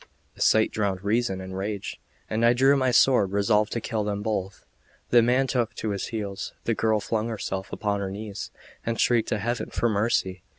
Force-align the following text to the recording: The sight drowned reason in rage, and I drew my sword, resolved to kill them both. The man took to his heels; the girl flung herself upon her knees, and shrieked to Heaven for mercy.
The 0.33 0.41
sight 0.41 0.71
drowned 0.71 1.03
reason 1.03 1.39
in 1.41 1.53
rage, 1.53 2.01
and 2.27 2.43
I 2.43 2.53
drew 2.53 2.75
my 2.75 2.89
sword, 2.89 3.33
resolved 3.33 3.71
to 3.73 3.79
kill 3.79 4.03
them 4.03 4.23
both. 4.23 4.65
The 5.11 5.21
man 5.21 5.45
took 5.45 5.75
to 5.75 5.91
his 5.91 6.07
heels; 6.07 6.53
the 6.63 6.73
girl 6.73 6.99
flung 6.99 7.27
herself 7.27 7.71
upon 7.71 7.99
her 7.99 8.09
knees, 8.09 8.49
and 8.83 8.99
shrieked 8.99 9.29
to 9.29 9.37
Heaven 9.37 9.69
for 9.69 9.89
mercy. 9.89 10.41